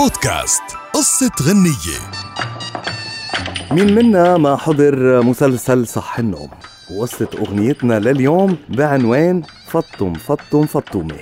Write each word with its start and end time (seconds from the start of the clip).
بودكاست. 0.00 0.62
قصة 0.94 1.30
غنية. 1.42 2.00
مين 3.72 3.94
منا 3.94 4.36
ما 4.36 4.56
حضر 4.56 5.22
مسلسل 5.22 5.88
صح 5.88 6.18
النوم. 6.18 6.50
وقصة 6.96 7.28
أغنيتنا 7.38 7.98
لليوم 7.98 8.56
بعنوان 8.68 9.42
فطوم 9.66 10.14
فطوم 10.14 10.66
فطومة. 10.66 11.18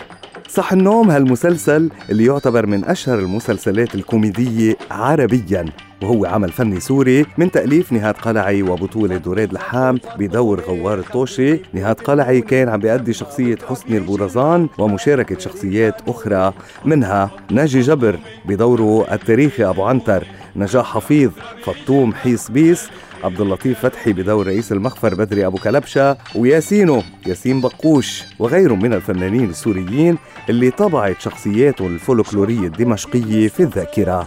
صح 0.49 0.73
النوم 0.73 1.11
هالمسلسل 1.11 1.91
اللي 2.11 2.25
يعتبر 2.25 2.67
من 2.67 2.85
أشهر 2.85 3.19
المسلسلات 3.19 3.95
الكوميدية 3.95 4.77
عربياً 4.91 5.65
وهو 6.03 6.27
عمل 6.27 6.53
فني 6.53 6.81
سوري 6.81 7.27
من 7.39 7.51
تأليف 7.51 7.93
نهاد 7.93 8.15
قلعي 8.15 8.63
وبطولة 8.63 9.17
دريد 9.17 9.53
لحام 9.53 9.99
بدور 10.19 10.61
غوار 10.61 10.99
الطوشة 10.99 11.61
نهاد 11.73 12.01
قلعي 12.01 12.41
كان 12.41 12.69
عم 12.69 12.81
بيأدي 12.81 13.13
شخصية 13.13 13.57
حسني 13.69 13.99
البورزان 13.99 14.69
ومشاركة 14.79 15.39
شخصيات 15.39 16.09
أخرى 16.09 16.53
منها 16.85 17.31
ناجي 17.51 17.81
جبر 17.81 18.19
بدوره 18.45 19.15
التاريخي 19.15 19.65
أبو 19.65 19.83
عنتر. 19.83 20.25
نجاح 20.59 20.95
حفيظ 20.95 21.31
فطوم 21.65 22.15
حيس 22.15 22.51
بيس 22.51 22.89
عبد 23.25 23.41
اللطيف 23.41 23.81
فتحي 23.81 24.13
بدور 24.13 24.47
رئيس 24.47 24.73
المخفر 24.73 25.15
بدري 25.15 25.47
أبو 25.47 25.57
كلبشة 25.57 26.17
وياسينو 26.35 27.03
ياسين 27.27 27.61
بقوش 27.61 28.23
وغيرهم 28.39 28.83
من 28.83 28.93
الفنانين 28.93 29.51
السوريين 29.51 30.19
اللي 30.49 30.71
طبعت 30.71 31.21
شخصياتهم 31.21 31.95
الفولكلورية 31.95 32.67
الدمشقية 32.67 33.49
في 33.49 33.61
الذاكرة. 33.61 34.27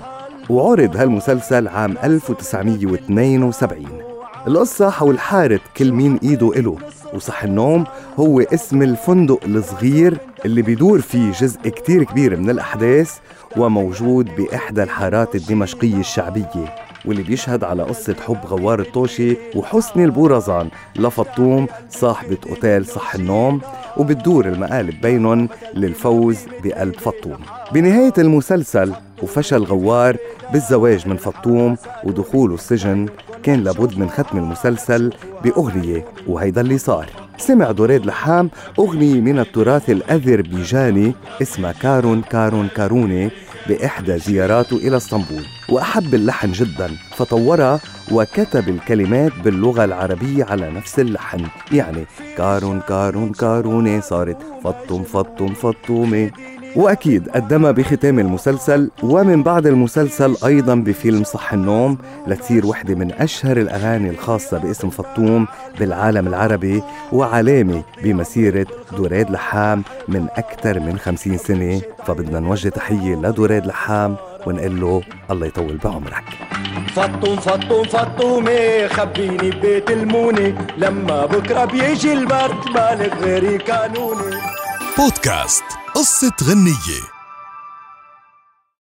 وعرض 0.50 0.98
هالمسلسل 0.98 1.68
عام 1.68 1.98
1972 2.04 4.11
القصة 4.48 4.90
حول 4.90 5.20
حارة 5.20 5.60
كل 5.78 5.92
مين 5.92 6.20
إيده 6.24 6.52
إله. 6.56 6.78
وصح 7.14 7.44
النوم 7.44 7.84
هو 8.20 8.40
اسم 8.42 8.82
الفندق 8.82 9.40
الصغير 9.46 10.18
اللي 10.46 10.62
بيدور 10.62 11.02
فيه 11.02 11.32
جزء 11.32 11.60
كتير 11.62 12.04
كبير 12.04 12.36
من 12.38 12.50
الأحداث 12.50 13.18
وموجود 13.58 14.26
بإحدى 14.38 14.84
الحارات 14.84 15.36
الدمشقية 15.36 16.00
الشعبية 16.00 16.76
واللي 17.06 17.24
بيشهد 17.24 17.64
على 17.64 17.84
قصة 17.84 18.16
حب 18.28 18.38
غوار 18.48 18.80
الطوشي 18.80 19.38
وحسني 19.56 20.06
البورزان 20.06 20.70
لفطوم 20.96 21.68
صاحبة 21.90 22.38
أوتيل 22.50 22.86
صح 22.86 23.16
النوم 23.16 23.62
وبتدور 23.98 24.46
المقالب 24.46 25.02
بينهم 25.02 25.50
للفوز 25.74 26.38
بقلب 26.64 26.94
فطوم. 26.96 27.38
بنهاية 27.74 28.14
المسلسل 28.18 28.94
وفشل 29.24 29.64
غوار 29.64 30.18
بالزواج 30.54 31.08
من 31.08 31.18
فطوم 31.18 31.78
ودخوله 32.04 32.54
السجن 32.56 33.08
كان 33.44 33.64
لابد 33.64 33.98
من 33.98 34.10
ختم 34.10 34.38
المسلسل 34.38 35.14
بأغنية 35.44 36.06
وهيدا 36.28 36.62
اللي 36.62 36.78
صار. 36.78 37.10
سمع 37.38 37.72
دوريد 37.72 38.06
لحام 38.06 38.50
أغنية 38.80 39.22
من 39.22 39.40
التراث 39.40 39.90
الأذربيجاني 39.90 41.14
اسمها 41.42 41.72
كارون 41.72 42.22
كارون 42.22 42.68
كاروني 42.76 43.30
بإحدى 43.68 44.18
زياراته 44.18 44.76
إلى 44.76 44.98
اسطنبول. 44.98 45.46
وأحب 45.70 46.14
اللحن 46.14 46.52
جدا 46.52 46.92
فطورها 47.16 47.80
وكتب 48.12 48.70
الكلمات 48.70 49.32
باللغة 49.44 49.84
العربية 49.84 50.44
على 50.44 50.72
نفس 50.72 51.00
اللحن. 51.00 51.46
يعني 51.72 52.06
كارون 52.38 52.82
كارون 52.82 53.32
كاروني 53.32 54.02
صارت 54.02 54.38
فطم 54.64 55.04
فطم 55.04 55.54
فطومي 55.54 56.32
وأكيد 56.76 57.30
قدمها 57.30 57.72
بختام 57.72 58.20
المسلسل 58.20 58.90
ومن 59.04 59.44
بعد 59.44 59.68
المسلسل 59.68 60.36
أيضا 60.46 60.76
بفيلم 60.76 61.24
صح 61.24 61.54
النوم 61.54 61.98
لتصير 62.28 62.66
وحدة 62.66 62.96
من 62.96 63.12
أشهر 63.12 63.58
الأغاني 63.58 64.10
الخاصة 64.10 64.58
باسم 64.58 64.90
فطوم 64.90 65.48
بالعالم 65.80 66.28
العربي 66.28 66.84
وعلامة 67.12 67.84
بمسيرة 68.04 68.68
دوريد 68.98 69.32
لحام 69.32 69.84
من 70.08 70.28
أكثر 70.38 70.80
من 70.80 70.98
خمسين 70.98 71.38
سنة. 71.38 71.82
فبدنا 72.06 72.40
نوجه 72.40 72.70
تحية 72.70 73.16
لدوريد 73.16 73.66
لحام 73.66 74.16
ونقول 74.48 74.82
له 74.82 75.02
الله 75.32 75.48
يطول 75.48 75.78
بعمرك. 75.78 76.24
فطوم 76.96 77.36
فطوم 77.36 77.84
فطومي 77.84 78.88
خبيني 78.88 79.50
ببيت 79.52 79.92
الموني 79.92 80.56
لما 80.78 81.26
بكرة 81.26 81.66
بيجي 81.66 82.14
البرد 82.14 82.70
مالك 82.76 83.14
غيري 83.22 83.58
قانوني 83.58 84.36
بودكاست 84.98 85.64
قصة 85.96 86.32
غنية. 86.44 87.21